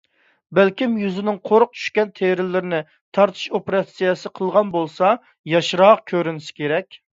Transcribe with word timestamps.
بەلكىم 0.59 0.95
يۈزىنىڭ 1.01 1.37
قورۇق 1.49 1.75
چۈشكەن 1.79 2.09
تېرىلىرىنى 2.21 2.79
تارتىش 3.19 3.45
ئوپېراتسىيەسى 3.59 4.33
قىلغان 4.41 4.75
بولسا 4.79 5.13
ياشراق 5.55 6.05
كۆرۈنسە 6.15 6.61
كېرەك. 6.61 7.03